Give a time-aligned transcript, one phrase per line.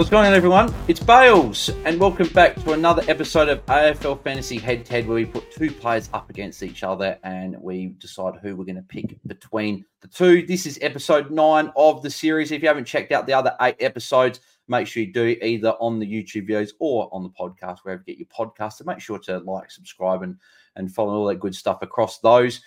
[0.00, 0.74] What's going on, everyone?
[0.88, 5.16] It's Bails, and welcome back to another episode of AFL Fantasy Head to Head, where
[5.16, 8.82] we put two players up against each other and we decide who we're going to
[8.82, 10.46] pick between the two.
[10.46, 12.50] This is episode nine of the series.
[12.50, 15.98] If you haven't checked out the other eight episodes, make sure you do either on
[15.98, 18.78] the YouTube videos or on the podcast, wherever you get your podcast.
[18.78, 20.34] So make sure to like, subscribe, and,
[20.76, 22.62] and follow all that good stuff across those.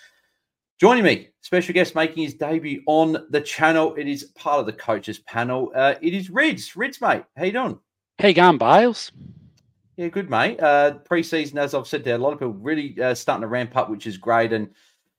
[0.80, 3.94] Joining me, special guest making his debut on the channel.
[3.94, 5.70] It is part of the coaches panel.
[5.72, 6.74] Uh, it is Rids.
[6.74, 7.22] Rids, mate.
[7.36, 7.78] How you doing?
[8.18, 9.12] How you going, Bails?
[9.96, 10.58] Yeah, good, mate.
[10.60, 13.76] Uh, preseason, as I've said there, a lot of people really uh, starting to ramp
[13.76, 14.68] up, which is great, and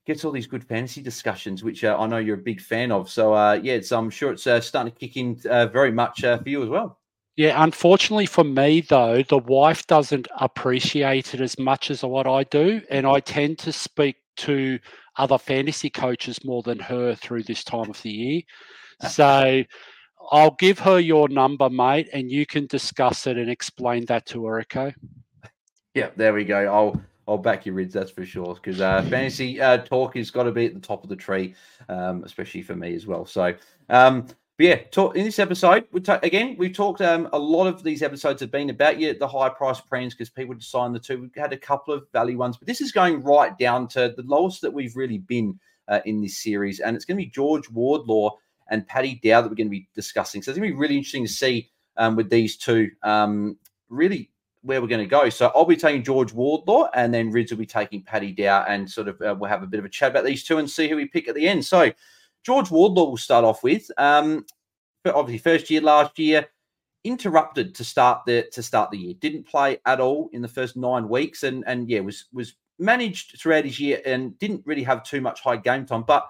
[0.06, 3.10] gets all these good fantasy discussions, which uh, I know you're a big fan of.
[3.10, 6.38] So, uh, yeah, I'm sure it's uh, starting to kick in uh, very much uh,
[6.38, 7.00] for you as well.
[7.38, 12.44] Yeah, unfortunately for me, though, the wife doesn't appreciate it as much as what I
[12.44, 14.80] do, and I tend to speak to
[15.18, 18.42] other fantasy coaches more than her through this time of the year.
[19.10, 19.64] So
[20.32, 24.46] I'll give her your number, mate, and you can discuss it and explain that to
[24.46, 24.94] her, okay?
[25.94, 26.66] Yeah, there we go.
[26.66, 28.54] I'll I'll back your rids, that's for sure.
[28.54, 31.56] Because uh, fantasy uh, talk has got to be at the top of the tree,
[31.90, 33.26] um, especially for me as well.
[33.26, 33.54] So
[33.90, 34.28] um,
[34.58, 37.02] but yeah, talk, in this episode, we again we've talked.
[37.02, 40.30] Um, a lot of these episodes have been about you the high price premiums because
[40.30, 41.20] people sign the two.
[41.20, 44.24] We've had a couple of value ones, but this is going right down to the
[44.24, 47.70] lowest that we've really been uh, in this series, and it's going to be George
[47.70, 48.38] Wardlaw
[48.70, 50.42] and Paddy Dow that we're going to be discussing.
[50.42, 53.58] So it's going to be really interesting to see um, with these two, um,
[53.90, 55.30] really where we're going to go.
[55.30, 58.90] So I'll be taking George Wardlaw, and then Rids will be taking Paddy Dow, and
[58.90, 60.88] sort of uh, we'll have a bit of a chat about these two and see
[60.88, 61.66] who we pick at the end.
[61.66, 61.92] So.
[62.46, 63.90] George Wardlaw will start off with.
[63.98, 64.46] Um,
[65.06, 66.48] obviously, first year last year,
[67.04, 69.14] interrupted to start the to start the year.
[69.20, 73.40] Didn't play at all in the first nine weeks, and and yeah, was was managed
[73.40, 76.04] throughout his year and didn't really have too much high game time.
[76.06, 76.28] But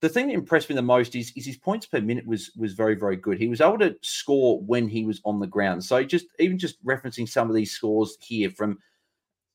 [0.00, 2.72] the thing that impressed me the most is, is his points per minute was was
[2.72, 3.38] very very good.
[3.38, 5.84] He was able to score when he was on the ground.
[5.84, 8.78] So just even just referencing some of these scores here from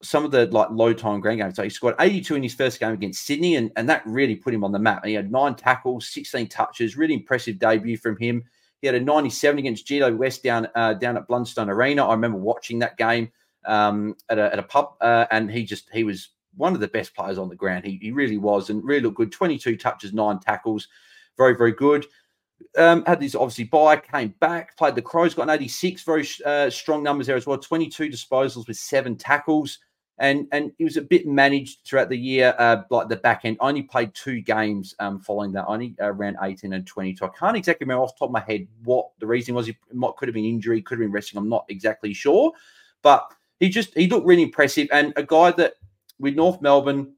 [0.04, 1.56] some of the like low time ground games.
[1.56, 4.54] So he scored 82 in his first game against Sydney, and, and that really put
[4.54, 5.04] him on the map.
[5.04, 8.44] And he had nine tackles, 16 touches, really impressive debut from him.
[8.82, 12.06] He had a 97 against Gito West down uh, down at Blundstone Arena.
[12.06, 13.32] I remember watching that game
[13.66, 16.88] um, at, a, at a pub, uh, and he just he was one of the
[16.88, 17.86] best players on the ground.
[17.86, 19.32] He, he really was, and really looked good.
[19.32, 20.88] 22 touches, nine tackles,
[21.38, 22.08] very very good.
[22.78, 26.70] Um, had this obviously buy, came back, played the Crows, got an 86, very uh,
[26.70, 27.58] strong numbers there as well.
[27.58, 29.80] 22 disposals with seven tackles
[30.18, 33.58] and and he was a bit managed throughout the year, uh, like the back end.
[33.60, 35.66] I only played two games um, following that.
[35.68, 37.26] Only uh, ran 18 and 22.
[37.26, 39.70] I can't exactly remember off the top of my head what the reason was.
[39.92, 41.38] Might, could have been injury, could have been resting.
[41.38, 42.52] I'm not exactly sure,
[43.02, 45.76] but he just he looked really impressive and a guy that
[46.20, 47.14] with North Melbourne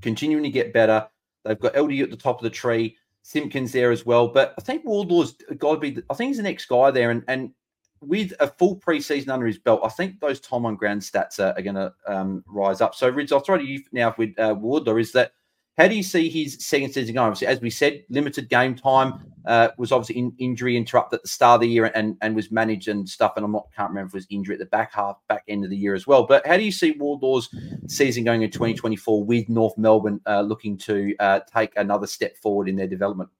[0.00, 1.06] continuing to get better.
[1.44, 2.96] They've got LD at the top of the tree.
[3.22, 6.02] Simpkins there as well, but I think Wardlaw's got to be.
[6.08, 7.52] I think he's the next guy there, and and
[8.00, 11.54] with a full preseason under his belt, I think those time on ground stats are,
[11.56, 12.94] are going to um, rise up.
[12.94, 14.96] So, Rids, I'll throw to you now with uh, Wardlaw.
[14.96, 15.32] Is that
[15.80, 17.28] how do you see his second season going?
[17.28, 21.28] Obviously, as we said, limited game time uh, was obviously in, injury interrupt at the
[21.28, 23.32] start of the year and, and was managed and stuff.
[23.36, 25.64] And I am can't remember if it was injury at the back half, back end
[25.64, 26.26] of the year as well.
[26.26, 27.48] But how do you see Wardlaw's
[27.86, 32.68] season going in 2024 with North Melbourne uh, looking to uh, take another step forward
[32.68, 33.30] in their development?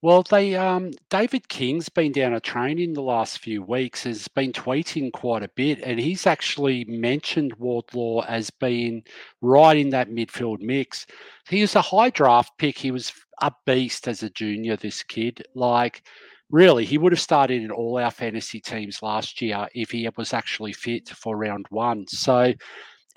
[0.00, 4.28] Well, they um, David King's been down a train in the last few weeks, has
[4.28, 9.02] been tweeting quite a bit, and he's actually mentioned Wardlaw as being
[9.40, 11.04] right in that midfield mix.
[11.48, 12.78] He was a high draft pick.
[12.78, 14.76] He was a beast as a junior.
[14.76, 16.06] This kid, like,
[16.48, 20.32] really, he would have started in all our fantasy teams last year if he was
[20.32, 22.06] actually fit for round one.
[22.06, 22.52] So,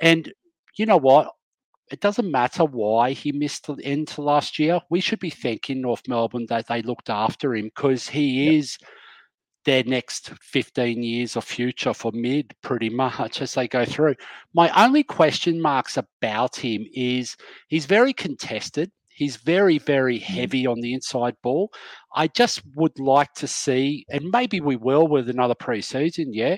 [0.02, 0.34] and
[0.78, 1.31] you know what?
[1.91, 4.79] It doesn't matter why he missed the end to last year.
[4.90, 8.53] We should be thanking North Melbourne that they looked after him because he yep.
[8.53, 8.78] is
[9.66, 14.16] their next 15 years of future for mid pretty much as they go through.
[14.53, 17.35] My only question marks about him is
[17.67, 18.91] he's very contested.
[19.09, 20.23] He's very, very mm.
[20.23, 21.72] heavy on the inside ball.
[22.16, 26.58] I just would like to see, and maybe we will with another preseason, yeah,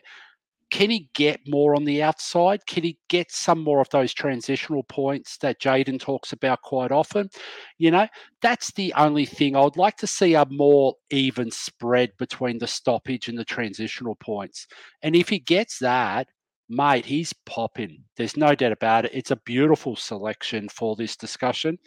[0.73, 2.65] can he get more on the outside?
[2.65, 7.29] Can he get some more of those transitional points that Jaden talks about quite often?
[7.77, 8.07] You know,
[8.41, 9.55] that's the only thing.
[9.55, 14.15] I would like to see a more even spread between the stoppage and the transitional
[14.15, 14.65] points.
[15.03, 16.27] And if he gets that,
[16.67, 18.03] mate, he's popping.
[18.17, 19.11] There's no doubt about it.
[19.13, 21.77] It's a beautiful selection for this discussion.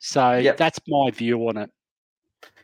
[0.00, 0.56] So yep.
[0.56, 1.70] that's my view on it.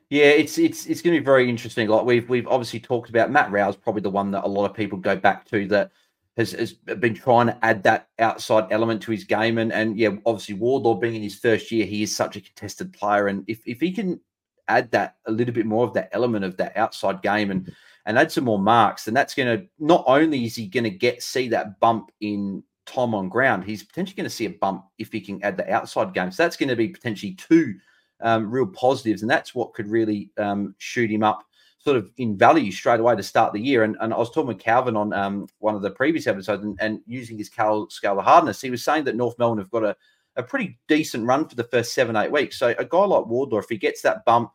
[0.08, 1.88] Yeah, it's it's it's going to be very interesting.
[1.88, 4.76] Like we've we've obviously talked about Matt Rowell's probably the one that a lot of
[4.76, 5.90] people go back to that
[6.36, 9.58] has, has been trying to add that outside element to his game.
[9.58, 12.92] And and yeah, obviously Wardlaw being in his first year, he is such a contested
[12.92, 13.26] player.
[13.26, 14.20] And if, if he can
[14.68, 17.72] add that a little bit more of that element of that outside game and
[18.04, 20.90] and add some more marks, then that's going to not only is he going to
[20.90, 24.84] get see that bump in time on ground, he's potentially going to see a bump
[24.98, 26.30] if he can add the outside game.
[26.30, 27.74] So that's going to be potentially two
[28.20, 31.44] um, real positives, and that's what could really um, shoot him up
[31.86, 33.84] sort of in value straight away to start the year.
[33.84, 36.76] And, and I was talking with Calvin on um, one of the previous episodes and,
[36.80, 39.84] and using his scale, scale of hardness, he was saying that North Melbourne have got
[39.84, 39.96] a,
[40.34, 42.58] a pretty decent run for the first seven, eight weeks.
[42.58, 44.50] So a guy like Wardlaw, if he gets that bump,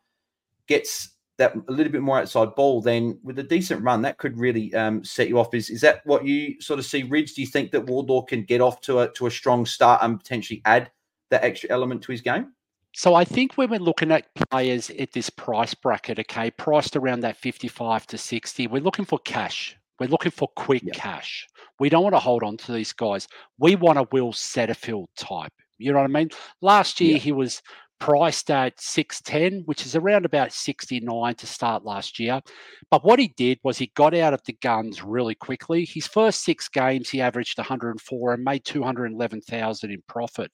[0.67, 4.37] gets that a little bit more outside ball, then with a decent run, that could
[4.37, 5.53] really um, set you off.
[5.53, 7.33] Is is that what you sort of see, Rids?
[7.33, 10.19] Do you think that Wardlaw can get off to a to a strong start and
[10.19, 10.91] potentially add
[11.29, 12.51] that extra element to his game?
[12.93, 17.21] So I think when we're looking at players at this price bracket, okay, priced around
[17.21, 19.77] that 55 to 60, we're looking for cash.
[19.99, 20.95] We're looking for quick yep.
[20.95, 21.47] cash.
[21.79, 23.27] We don't want to hold on to these guys.
[23.59, 25.53] We want a Will Setterfield type.
[25.77, 26.29] You know what I mean?
[26.61, 27.21] Last year yep.
[27.21, 27.61] he was
[28.01, 32.41] priced at 610, which is around about 69 to start last year.
[32.89, 35.85] But what he did was he got out of the guns really quickly.
[35.85, 40.51] His first six games, he averaged 104 and made 211,000 in profit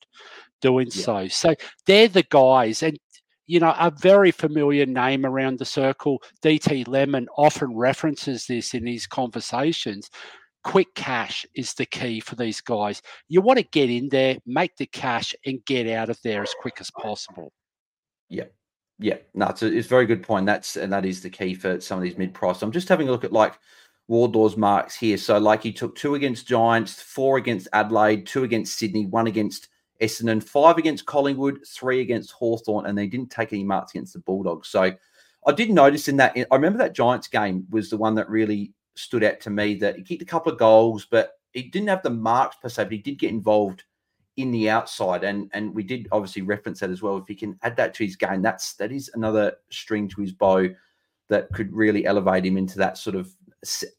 [0.60, 1.02] doing yeah.
[1.02, 1.28] so.
[1.28, 1.54] So
[1.86, 2.82] they're the guys.
[2.82, 2.98] And
[3.46, 6.22] you know, a very familiar name around the circle.
[6.42, 10.10] DT Lemon often references this in his conversations
[10.68, 13.00] quick cash is the key for these guys.
[13.26, 16.54] You want to get in there, make the cash, and get out of there as
[16.60, 17.52] quick as possible.
[18.28, 18.44] Yeah.
[18.98, 20.44] Yeah, no, it's a, it's a very good point.
[20.44, 22.62] That's and that is the key for some of these mid price.
[22.62, 23.56] I'm just having a look at like
[24.08, 25.16] Wardlaw's marks here.
[25.16, 29.68] So, like he took two against Giants, four against Adelaide, two against Sydney, one against
[30.02, 34.18] Essendon, five against Collingwood, three against Hawthorn, and they didn't take any marks against the
[34.18, 34.68] Bulldogs.
[34.68, 34.92] So,
[35.46, 36.36] I did notice in that.
[36.36, 39.96] I remember that Giants game was the one that really stood out to me that
[39.96, 42.92] he kicked a couple of goals, but he didn't have the marks per se, but
[42.92, 43.84] he did get involved
[44.36, 45.24] in the outside.
[45.24, 47.16] And and we did obviously reference that as well.
[47.16, 50.32] If he can add that to his game, that's that is another string to his
[50.32, 50.68] bow
[51.28, 53.30] that could really elevate him into that sort of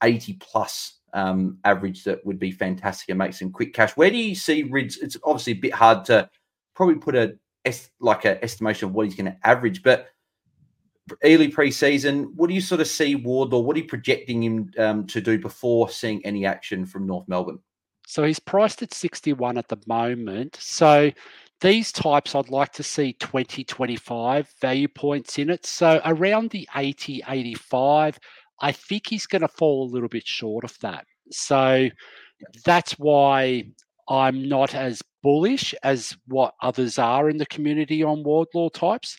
[0.04, 3.96] 80 plus um, average that would be fantastic and make some quick cash.
[3.96, 4.98] Where do you see Rids?
[4.98, 6.30] It's obviously a bit hard to
[6.76, 7.38] probably put a
[8.00, 10.08] like an estimation of what he's going to average, but
[11.24, 12.34] early preseason.
[12.36, 13.60] What do you sort of see Wardlaw?
[13.60, 17.60] What are you projecting him um, to do before seeing any action from North Melbourne?
[18.08, 20.58] So he's priced at 61 at the moment.
[20.60, 21.12] So
[21.62, 25.66] these types, I'd like to see 20, 25 value points in it.
[25.66, 28.18] So around the 80, 85,
[28.62, 31.06] I think he's going to fall a little bit short of that.
[31.32, 31.90] So
[32.66, 33.66] that's why
[34.08, 39.18] I'm not as bullish as what others are in the community on Wardlaw types.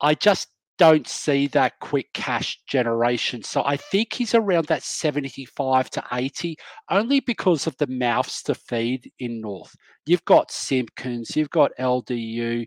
[0.00, 3.42] I just don't see that quick cash generation.
[3.42, 6.56] So I think he's around that 75 to 80,
[6.90, 9.74] only because of the mouths to feed in North.
[10.06, 12.66] You've got Simpkins, you've got LDU.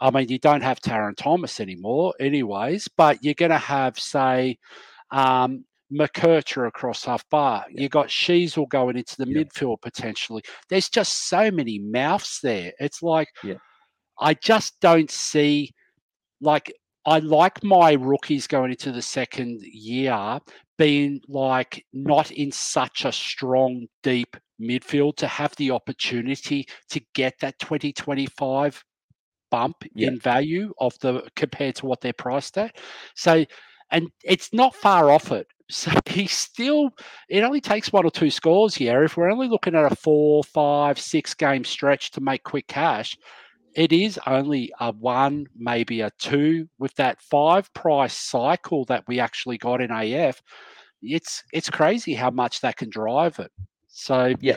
[0.00, 4.58] I mean, you don't have Tarryn Thomas anymore, anyways, but you're going to have, say,
[5.10, 7.66] um, McKercher across half bar.
[7.70, 7.82] Yeah.
[7.82, 9.42] You got Sheezel going into the yeah.
[9.42, 10.42] midfield potentially.
[10.68, 12.72] There's just so many mouths there.
[12.78, 13.54] It's like, yeah.
[14.18, 15.72] I just don't see
[16.40, 16.72] like
[17.06, 20.38] I like my rookies going into the second year
[20.76, 27.34] being like not in such a strong, deep midfield to have the opportunity to get
[27.40, 28.82] that 2025
[29.50, 32.76] bump in value of the compared to what they're priced at.
[33.14, 33.44] So,
[33.90, 35.46] and it's not far off it.
[35.72, 36.90] So he's still,
[37.28, 39.04] it only takes one or two scores here.
[39.04, 43.16] If we're only looking at a four, five, six game stretch to make quick cash,
[43.74, 49.20] it is only a one, maybe a two with that five price cycle that we
[49.20, 50.42] actually got in AF.
[51.02, 53.50] It's it's crazy how much that can drive it.
[53.88, 54.56] So yeah,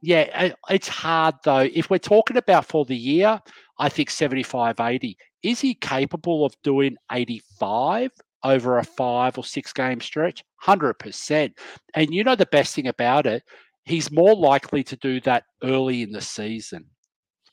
[0.00, 1.68] yeah, it's hard though.
[1.72, 3.40] If we're talking about for the year,
[3.78, 5.16] I think 75, 80.
[5.42, 8.10] Is he capable of doing 85
[8.44, 10.44] over a five or six game stretch?
[10.64, 11.52] 100%.
[11.94, 13.42] And you know the best thing about it,
[13.84, 16.86] he's more likely to do that early in the season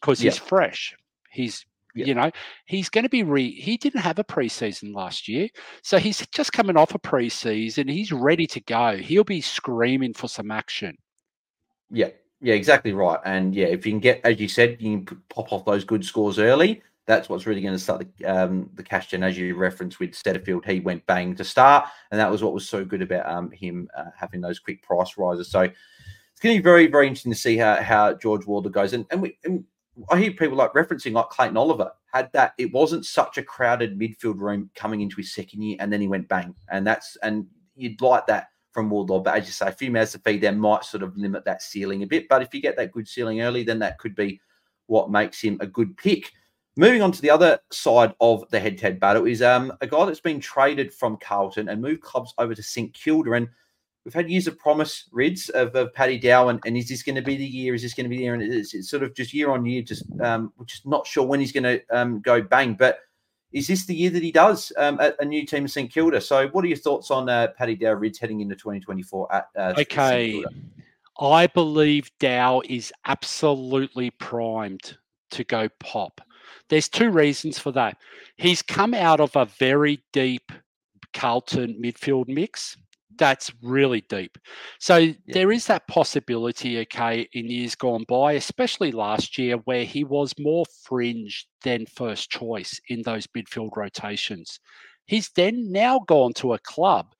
[0.01, 0.95] because he's fresh.
[1.31, 1.65] He's
[1.95, 2.31] you know
[2.65, 5.49] he's going to be re he didn't have a preseason last year
[5.81, 10.27] so he's just coming off a preseason he's ready to go he'll be screaming for
[10.27, 10.95] some action
[11.89, 12.09] yeah
[12.41, 15.51] yeah exactly right and yeah if you can get as you said you can pop
[15.51, 19.07] off those good scores early that's what's really going to start the um, the cash
[19.07, 20.63] gen as you referenced with Setterfield.
[20.63, 23.89] He went bang to start, and that was what was so good about um, him
[23.97, 25.49] uh, having those quick price rises.
[25.49, 28.93] So it's going to be very very interesting to see how how George Wardlaw goes.
[28.93, 29.65] And and, we, and
[30.09, 32.53] I hear people like referencing like Clayton Oliver had that.
[32.57, 36.07] It wasn't such a crowded midfield room coming into his second year, and then he
[36.07, 36.55] went bang.
[36.71, 39.19] And that's and you'd like that from Wardlaw.
[39.19, 41.61] But as you say, a few mouths to feed there might sort of limit that
[41.61, 42.27] ceiling a bit.
[42.29, 44.39] But if you get that good ceiling early, then that could be
[44.85, 46.31] what makes him a good pick.
[46.79, 50.21] moving on to the other side of the head-to-head battle is um, a guy that's
[50.21, 53.33] been traded from Carlton and moved clubs over to St Kilda.
[53.33, 53.49] And
[54.09, 56.49] we've had years of promise, Rids, of, of Paddy Dow.
[56.49, 57.75] And, and, is this going to be the year?
[57.75, 58.33] Is this going to be the year?
[58.33, 61.23] And it's, it's sort of just year on year, just um, we're just not sure
[61.23, 62.73] when he's going to um, go bang.
[62.73, 63.01] But
[63.51, 66.21] is this the year that he does um, at a new team of St Kilda?
[66.21, 69.73] So, what are your thoughts on uh, Paddy Dow Rids heading into 2024 at uh,
[69.77, 70.43] okay?
[71.21, 74.97] I believe Dow is absolutely primed
[75.31, 76.19] to go pop.
[76.69, 77.97] There's two reasons for that.
[78.37, 80.51] He's come out of a very deep
[81.13, 82.75] Carlton midfield mix
[83.19, 84.37] that's really deep.
[84.79, 85.13] So yeah.
[85.27, 90.33] there is that possibility, okay, in years gone by, especially last year, where he was
[90.39, 94.59] more fringe than first choice in those midfield rotations.
[95.05, 97.13] He's then now gone to a club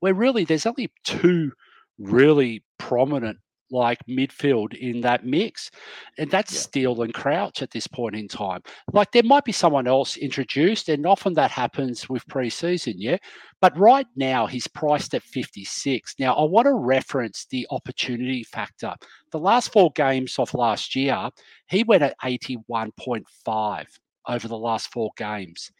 [0.00, 1.52] where really there's only two
[1.98, 3.38] really prominent
[3.70, 5.70] like midfield in that mix.
[6.18, 6.60] And that's yeah.
[6.60, 8.60] Steele and Crouch at this point in time.
[8.92, 13.18] Like there might be someone else introduced, and often that happens with preseason, yeah.
[13.60, 16.14] But right now he's priced at 56.
[16.18, 18.94] Now I want to reference the opportunity factor.
[19.32, 21.30] The last four games of last year,
[21.68, 23.86] he went at 81.5
[24.28, 25.70] over the last four games.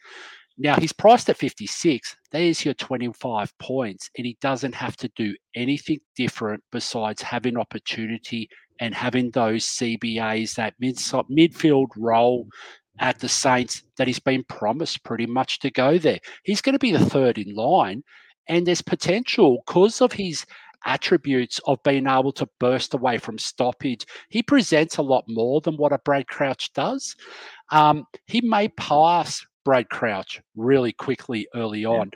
[0.57, 2.15] Now he's priced at 56.
[2.31, 8.49] There's your 25 points, and he doesn't have to do anything different besides having opportunity
[8.79, 12.47] and having those CBAs, that mid midfield role
[12.99, 16.19] at the Saints that he's been promised pretty much to go there.
[16.43, 18.03] He's going to be the third in line,
[18.47, 20.45] and there's potential because of his
[20.85, 24.05] attributes of being able to burst away from stoppage.
[24.29, 27.15] He presents a lot more than what a Brad Crouch does.
[27.71, 32.11] Um, he may pass Brad Crouch really quickly early on.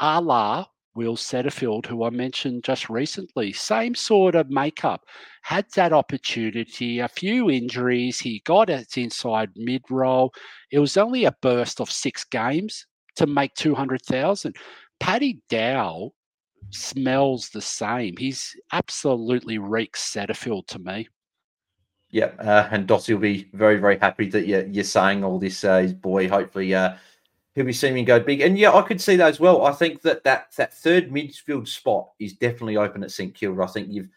[0.00, 0.18] Yeah.
[0.18, 5.02] A la Will Setterfield, who I mentioned just recently, same sort of makeup,
[5.42, 8.18] had that opportunity, a few injuries.
[8.18, 10.32] He got it inside mid role.
[10.70, 14.56] It was only a burst of six games to make 200,000.
[14.98, 16.12] Paddy Dow
[16.70, 18.16] smells the same.
[18.16, 21.08] He's absolutely reeks Setterfield to me.
[22.14, 25.64] Yeah, uh, and Dotty will be very, very happy that you're, you're saying all this.
[25.64, 26.94] Uh, his boy, hopefully, uh,
[27.56, 28.40] he'll be seeing him go big.
[28.40, 29.66] And yeah, I could see that as well.
[29.66, 33.60] I think that that, that third midfield spot is definitely open at St Kilda.
[33.60, 34.08] I think you've,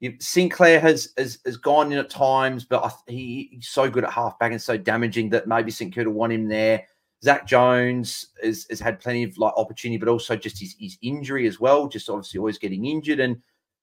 [0.00, 4.04] you've Sinclair has, has has gone in at times, but I, he, he's so good
[4.04, 6.84] at halfback and so damaging that maybe St Kilda want him there.
[7.24, 11.46] Zach Jones has, has had plenty of like opportunity, but also just his, his injury
[11.46, 11.88] as well.
[11.88, 13.40] Just obviously always getting injured and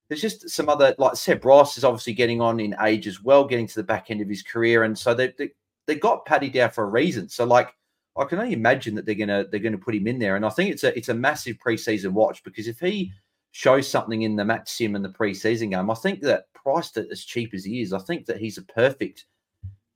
[0.10, 3.46] there's just some other like Seb Ross is obviously getting on in age as well,
[3.46, 5.52] getting to the back end of his career, and so they they,
[5.88, 7.30] they got Paddy down for a reason.
[7.30, 7.74] So like
[8.18, 10.50] I can only imagine that they're gonna they're gonna put him in there, and I
[10.50, 13.12] think it's a it's a massive preseason watch because if he
[13.52, 17.12] shows something in the match sim and the preseason game, I think that priced at
[17.12, 19.26] as cheap as he is, I think that he's a perfect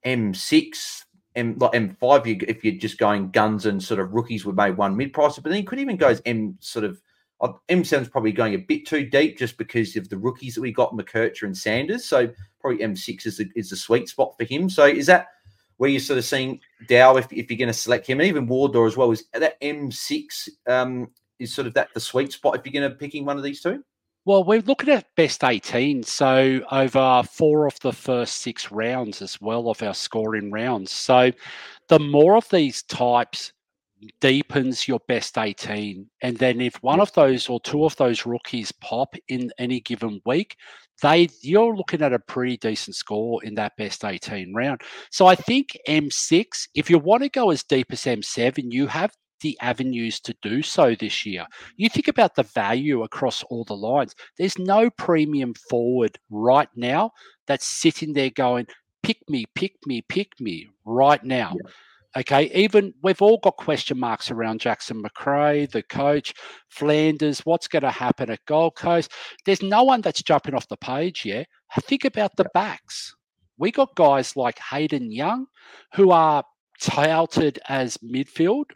[0.06, 1.04] M6
[1.36, 4.78] M like M5 you, if you're just going guns and sort of rookies would make
[4.78, 7.02] one mid price, but then he could even go as M sort of
[7.42, 10.94] M7's probably going a bit too deep just because of the rookies that we got,
[10.94, 12.06] McKercher and Sanders.
[12.06, 12.30] So
[12.60, 14.70] probably M6 is the, is the sweet spot for him.
[14.70, 15.28] So is that
[15.78, 18.48] where you're sort of seeing Dow if, if you're going to select him, and even
[18.48, 19.12] Wardlaw as well?
[19.12, 22.98] Is that M6 um, is sort of that the sweet spot if you're going to
[22.98, 23.84] picking one of these two?
[24.26, 26.04] Well, we're looking at best 18.
[26.04, 30.92] So over four of the first six rounds as well of our scoring rounds.
[30.92, 31.32] So
[31.88, 33.54] the more of these types
[34.20, 36.08] deepens your best 18.
[36.22, 40.22] And then if one of those or two of those rookies pop in any given
[40.26, 40.56] week,
[41.02, 44.82] they you're looking at a pretty decent score in that best 18 round.
[45.12, 49.14] So I think M6, if you want to go as deep as M7, you have
[49.42, 51.46] the avenues to do so this year.
[51.76, 54.16] You think about the value across all the lines.
[54.38, 57.12] There's no premium forward right now
[57.46, 58.66] that's sitting there going,
[59.04, 61.56] pick me, pick me, pick me right now.
[61.64, 61.72] Yeah.
[62.18, 66.34] Okay, even we've all got question marks around Jackson Macrae, the coach,
[66.68, 69.12] Flanders, what's going to happen at Gold Coast.
[69.46, 71.48] There's no one that's jumping off the page yet.
[71.82, 73.16] Think about the backs.
[73.60, 75.46] We got guys like Hayden Young
[75.94, 76.44] who are
[76.82, 78.72] touted as midfield.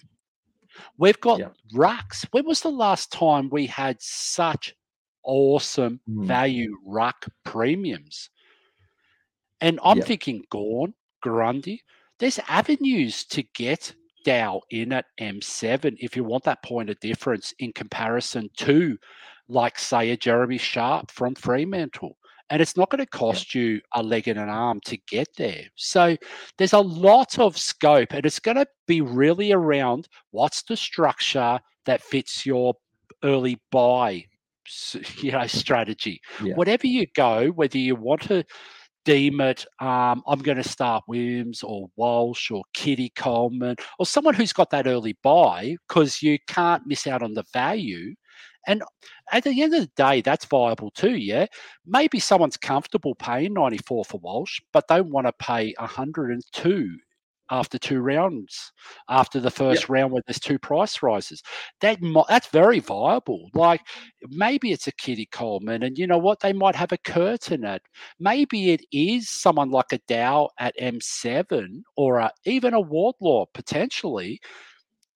[0.99, 1.49] We've got yeah.
[1.73, 2.27] rucks.
[2.29, 4.75] When was the last time we had such
[5.23, 6.25] awesome mm.
[6.27, 8.29] value ruck premiums?
[9.61, 10.03] And I'm yeah.
[10.03, 10.93] thinking Gawn,
[11.23, 11.81] Grundy
[12.21, 17.51] there's avenues to get Dow in at M7 if you want that point of difference
[17.57, 18.95] in comparison to,
[19.49, 22.15] like, say, a Jeremy Sharp from Fremantle.
[22.51, 25.63] And it's not going to cost you a leg and an arm to get there.
[25.75, 26.15] So
[26.59, 31.59] there's a lot of scope, and it's going to be really around what's the structure
[31.87, 32.75] that fits your
[33.23, 34.25] early buy
[35.17, 36.53] you know strategy yeah.
[36.53, 38.43] whatever you go whether you want to
[39.05, 44.33] deem it um, I'm going to start Williams or Walsh or Kitty Coleman or someone
[44.33, 48.13] who's got that early buy because you can't miss out on the value.
[48.67, 48.83] And
[49.31, 51.15] at the end of the day, that's viable too.
[51.15, 51.47] Yeah,
[51.85, 56.97] maybe someone's comfortable paying 94 for Walsh, but they want to pay 102
[57.51, 58.71] after two rounds,
[59.09, 59.89] after the first yep.
[59.89, 61.43] round where there's two price rises.
[61.81, 63.49] That that's very viable.
[63.53, 63.81] Like
[64.29, 66.39] maybe it's a Kitty Coleman, and you know what?
[66.39, 67.81] They might have a curtain at.
[68.19, 74.39] Maybe it is someone like a Dow at M7 or a, even a Wardlaw potentially.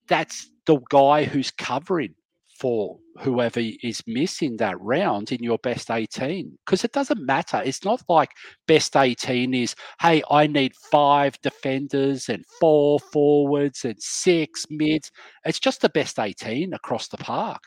[0.07, 2.13] That's the guy who's covering
[2.55, 7.61] for whoever is missing that round in your best 18 because it doesn't matter.
[7.63, 8.31] It's not like
[8.67, 15.11] best 18 is hey i need five defenders and four forwards and six mids.
[15.45, 17.61] It's just the best 18 across the park.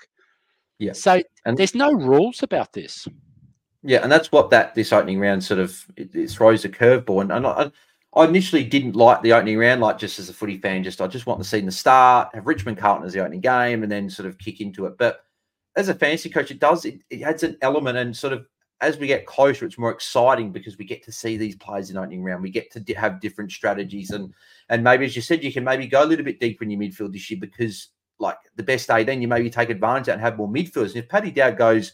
[0.78, 3.06] Yeah so and there's no rules about this.
[3.82, 7.22] Yeah and that's what that this opening round sort of it, it throws a curveball
[7.22, 7.70] and, and I,
[8.18, 11.06] I initially didn't like the opening round, like just as a footy fan, just I
[11.06, 14.10] just want to see the start, have Richmond Carlton as the opening game, and then
[14.10, 14.98] sort of kick into it.
[14.98, 15.24] But
[15.76, 18.44] as a fantasy coach, it does it, it adds an element, and sort of
[18.80, 21.96] as we get closer, it's more exciting because we get to see these players in
[21.96, 22.42] opening round.
[22.42, 24.34] We get to have different strategies, and
[24.68, 26.80] and maybe as you said, you can maybe go a little bit deeper in your
[26.80, 30.20] midfield this year because like the best day, then you maybe take advantage of and
[30.20, 30.88] have more midfielders.
[30.88, 31.92] And if Paddy Dow goes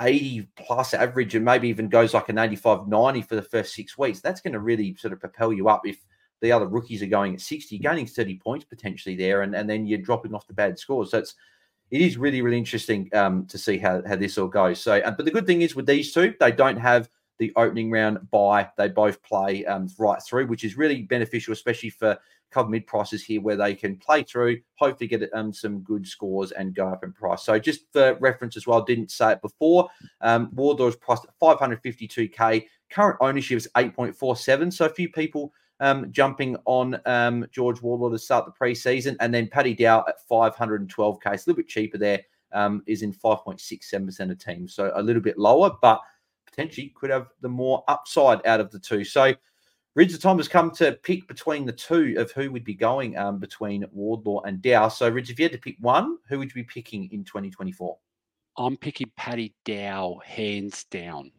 [0.00, 3.98] 80 plus average and maybe even goes like an 85 90 for the first six
[3.98, 5.86] weeks, that's going to really sort of propel you up.
[5.86, 5.98] If
[6.40, 9.86] the other rookies are going at 60, gaining 30 points potentially there, and, and then
[9.86, 11.10] you're dropping off the bad scores.
[11.10, 11.34] So it's
[11.90, 14.80] it is really, really interesting um, to see how, how this all goes.
[14.80, 17.90] So, uh, but the good thing is with these two, they don't have the opening
[17.90, 18.68] round buy.
[18.76, 22.18] They both play um, right through, which is really beneficial, especially for
[22.50, 26.52] cover mid prices here where they can play through, hopefully get um, some good scores
[26.52, 27.42] and go up in price.
[27.42, 29.88] So just for reference as well, didn't say it before,
[30.20, 32.66] um, Wardlaw is priced at 552k.
[32.90, 34.72] Current ownership is 8.47.
[34.72, 39.16] So a few people um, jumping on um, George Wardlaw to start the preseason.
[39.20, 41.34] And then Paddy Dow at 512k.
[41.34, 42.20] It's a little bit cheaper there.
[42.50, 44.74] Um, is in 5.67% of teams.
[44.74, 46.00] So a little bit lower, but
[46.46, 49.04] potentially could have the more upside out of the two.
[49.04, 49.34] So
[49.98, 53.16] Rids, the time has come to pick between the two of who would be going
[53.16, 54.86] um, between Wardlaw and Dow.
[54.86, 57.98] So, Rids, if you had to pick one, who would you be picking in 2024?
[58.58, 61.32] I'm picking Paddy Dow, hands down.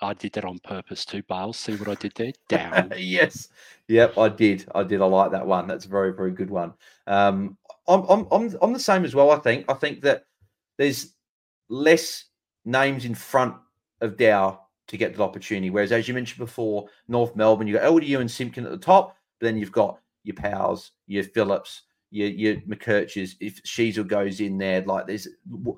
[0.00, 1.58] I did that on purpose too, Bails.
[1.58, 2.32] See what I did there?
[2.48, 2.94] Down.
[2.96, 3.48] yes.
[3.88, 4.64] Yep, I did.
[4.74, 5.02] I did.
[5.02, 5.66] I like that one.
[5.66, 6.72] That's a very, very good one.
[7.06, 9.66] Um, I'm, I'm, I'm, I'm the same as well, I think.
[9.68, 10.24] I think that
[10.78, 11.12] there's
[11.68, 12.24] less
[12.64, 13.56] names in front
[14.00, 15.70] of Dow to get that opportunity.
[15.70, 19.16] Whereas, as you mentioned before, North Melbourne, you've got LDU and Simpkin at the top,
[19.38, 23.36] but then you've got your Powers, your Phillips, your your McKerchers.
[23.40, 25.28] If Sheezel goes in there, like there's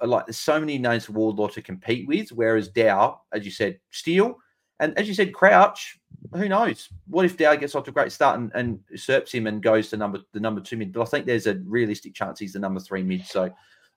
[0.02, 2.30] like there's so many names for Wardlaw to compete with.
[2.30, 4.38] Whereas Dow, as you said, Steele,
[4.78, 5.98] and as you said, Crouch.
[6.34, 6.88] Who knows?
[7.08, 9.88] What if Dow gets off to a great start and, and usurps him and goes
[9.90, 10.92] to number the number two mid?
[10.92, 13.26] But I think there's a realistic chance he's the number three mid.
[13.26, 13.50] So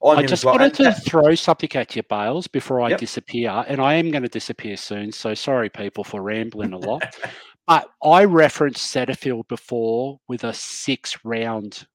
[0.03, 0.55] I just well.
[0.55, 2.99] wanted to throw something at you, Bails, before I yep.
[2.99, 3.63] disappear.
[3.67, 5.11] And I am going to disappear soon.
[5.11, 7.15] So sorry, people, for rambling a lot.
[7.67, 11.87] but I referenced Setterfield before with a six round.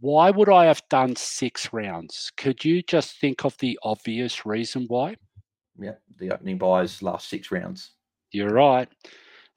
[0.00, 2.30] Why would I have done six rounds?
[2.36, 5.16] Could you just think of the obvious reason why?
[5.76, 7.92] Yeah, the opening buys last six rounds.
[8.30, 8.88] You're right.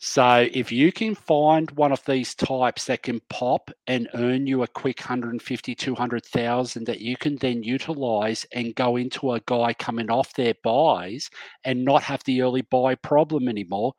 [0.03, 4.63] So if you can find one of these types that can pop and earn you
[4.63, 10.09] a quick 150, 200,000 that you can then utilize and go into a guy coming
[10.09, 11.29] off their buys
[11.65, 13.93] and not have the early buy problem anymore,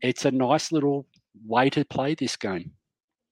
[0.00, 1.06] it's a nice little
[1.46, 2.72] way to play this game.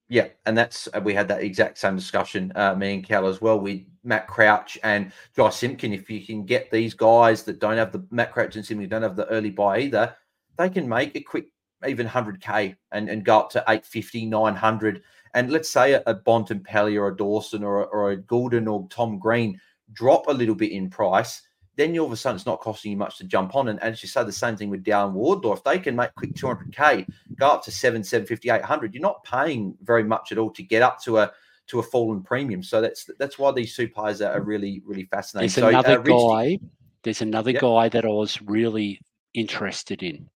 [0.07, 3.41] Yeah, and that's uh, we had that exact same discussion, uh, me and Cal as
[3.41, 5.93] well, with Matt Crouch and Josh Simpkin.
[5.93, 9.01] If you can get these guys that don't have the Matt Crouch and Simpkin don't
[9.01, 10.15] have the early buy either,
[10.59, 11.47] they can make a quick
[11.87, 15.03] even 100k and, and go up to 850, 900.
[15.33, 18.87] And let's say a, a Bontempelli or a Dawson or a, or a Gulden or
[18.89, 19.59] Tom Green
[19.93, 21.41] drop a little bit in price,
[21.75, 23.67] then you all of a sudden it's not costing you much to jump on.
[23.67, 25.53] And, as you say, the same thing with Dow and Wardlaw.
[25.53, 29.75] If they can make quick 200k, go up to 7, 750, 800, you're not paying
[29.81, 31.31] very much at all to get up to a
[31.67, 32.61] to a fallen premium.
[32.61, 35.47] So that's that's why these two players are really really fascinating.
[35.47, 36.59] There's so, another uh, guy.
[37.03, 37.61] There's another yep.
[37.61, 38.99] guy that I was really
[39.33, 40.29] interested in.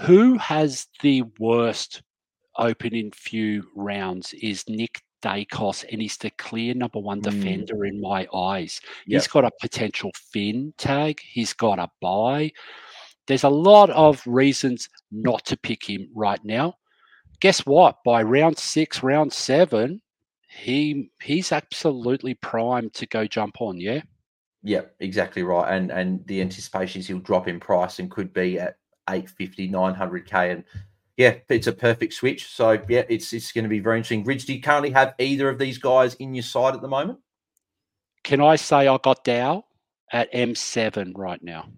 [0.00, 2.02] Who has the worst
[2.56, 7.24] opening few rounds is Nick Daicos, and he's the clear number one mm.
[7.24, 8.80] defender in my eyes.
[9.06, 9.20] Yep.
[9.20, 12.52] He's got a potential fin tag, he's got a buy.
[13.26, 16.74] There's a lot of reasons not to pick him right now.
[17.40, 17.96] Guess what?
[18.04, 20.02] By round six, round seven,
[20.48, 24.02] he he's absolutely primed to go jump on, yeah?
[24.62, 25.74] Yeah, exactly right.
[25.74, 28.76] And and the anticipation is he'll drop in price and could be at
[29.08, 30.64] 850, 900k, and
[31.16, 32.48] yeah, it's a perfect switch.
[32.48, 34.24] So yeah, it's it's going to be very interesting.
[34.24, 37.18] Rids, do you currently have either of these guys in your side at the moment?
[38.24, 39.64] Can I say I got Dow
[40.12, 41.68] at M7 right now?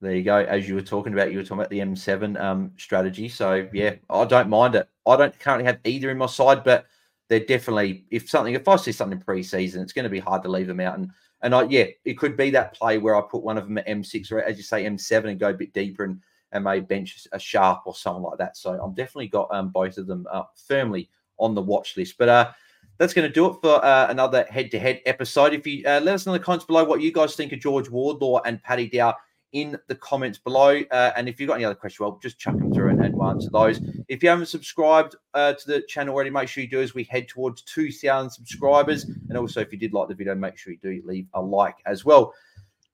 [0.00, 0.36] There you go.
[0.36, 3.28] As you were talking about, you were talking about the M7 um, strategy.
[3.28, 4.88] So yeah, I don't mind it.
[5.06, 6.86] I don't currently have either in my side, but
[7.28, 10.48] they're definitely if something if I see something pre-season, it's going to be hard to
[10.48, 10.98] leave them out.
[10.98, 11.10] And
[11.42, 13.86] and I yeah, it could be that play where I put one of them at
[13.86, 16.20] M6 or as you say M7 and go a bit deeper and
[16.52, 18.56] and may bench a sharp or something like that.
[18.56, 22.16] So I've definitely got um, both of them uh, firmly on the watch list.
[22.18, 22.52] But uh,
[22.98, 25.54] that's going to do it for uh, another head-to-head episode.
[25.54, 27.60] If you uh, let us know in the comments below what you guys think of
[27.60, 29.16] George Wardlaw and Paddy Dow
[29.52, 30.82] in the comments below.
[30.90, 33.14] Uh, and if you've got any other questions, well, just chuck them through and, and
[33.14, 33.80] we'll answer those.
[34.08, 37.04] If you haven't subscribed uh, to the channel already, make sure you do as we
[37.04, 39.04] head towards 2,000 subscribers.
[39.04, 41.76] And also, if you did like the video, make sure you do leave a like
[41.86, 42.32] as well.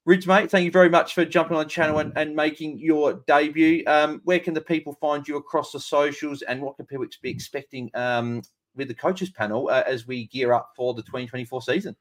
[0.04, 3.22] Rids, mate, thank you very much for jumping on the channel and, and making your
[3.26, 3.84] debut.
[3.86, 7.30] Um, where can the people find you across the socials and what can people be
[7.30, 8.42] expecting um,
[8.74, 11.94] with the coaches panel uh, as we gear up for the 2024 season?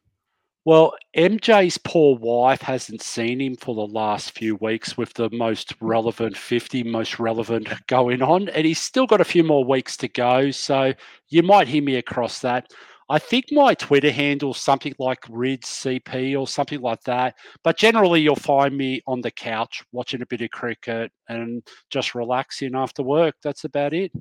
[0.67, 5.73] Well, MJ's poor wife hasn't seen him for the last few weeks with the most
[5.79, 10.09] relevant 50, most relevant going on, and he's still got a few more weeks to
[10.09, 10.51] go.
[10.51, 10.91] So
[11.29, 12.69] you might hear me across that.
[13.09, 17.35] I think my Twitter handle something like Rid CP or something like that.
[17.63, 22.13] But generally, you'll find me on the couch watching a bit of cricket and just
[22.13, 23.35] relaxing after work.
[23.41, 24.11] That's about it.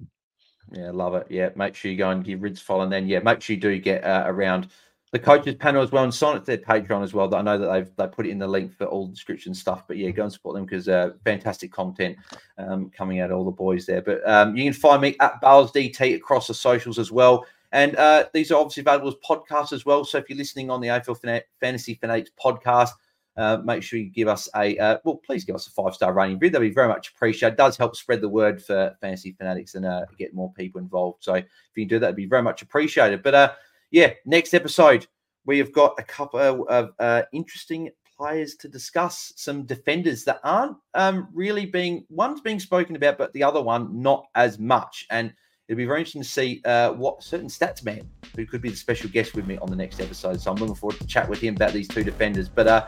[0.72, 1.26] Yeah, love it.
[1.28, 3.60] Yeah, make sure you go and give Rids follow, and then yeah, make sure you
[3.60, 4.68] do get uh, around
[5.12, 7.32] the coaches panel as well and sign up to their Patreon as well.
[7.34, 9.84] I know that they've they put it in the link for all description stuff.
[9.86, 12.16] But yeah, go and support them because uh, fantastic content
[12.58, 14.02] um, coming out of all the boys there.
[14.02, 17.46] But um, you can find me at Bails across the socials as well.
[17.72, 20.04] And uh, these are obviously available as podcasts as well.
[20.04, 22.90] So if you're listening on the AFL Fantasy Fanatics podcast,
[23.36, 26.14] uh, make sure you give us a uh, well, please give us a five star
[26.14, 26.38] rating.
[26.38, 27.54] That'd be very much appreciated.
[27.54, 31.22] It does help spread the word for Fantasy Fanatics and uh, get more people involved.
[31.22, 33.22] So if you can do that, it'd be very much appreciated.
[33.22, 33.52] But uh,
[33.90, 35.06] yeah, next episode,
[35.44, 40.76] we have got a couple of uh, interesting players to discuss, some defenders that aren't
[40.94, 45.06] um, really being, one's being spoken about, but the other one not as much.
[45.10, 45.32] And
[45.68, 48.76] it'll be very interesting to see uh, what certain stats man who could be the
[48.76, 50.40] special guest with me on the next episode.
[50.40, 52.48] So I'm looking forward to chat with him about these two defenders.
[52.48, 52.86] But uh,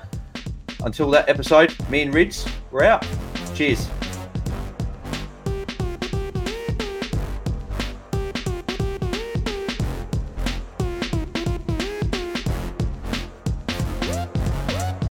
[0.85, 3.07] until that episode, me and Rids, we're out.
[3.55, 3.89] Cheers.